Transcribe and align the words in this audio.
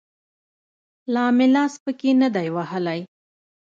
لا 1.13 1.25
مې 1.37 1.47
لاس 1.55 1.73
پکښې 1.83 2.11
نه 2.21 2.29
دى 2.35 2.47
وهلى. 2.55 2.99